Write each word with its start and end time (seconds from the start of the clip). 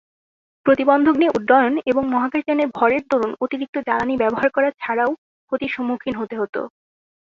প্রতিবন্ধক 0.65 1.15
নিয়ে 1.17 1.35
উড্ডয়ন 1.35 1.73
এবং 1.85 2.03
মহাকাশযানের 2.13 2.69
ভরের 2.75 3.03
দরুন 3.11 3.31
অতিরিক্ত 3.41 3.75
জ্বালানি 3.87 4.15
ব্যবহার 4.17 4.49
করা 4.51 4.69
ছাড়াও 4.81 5.11
ক্ষতির 5.51 5.73
সম্মুখীন 5.75 6.13
হতে 6.17 6.35
হত। 6.37 6.55